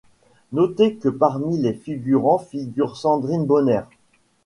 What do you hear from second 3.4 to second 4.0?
Bonnaire.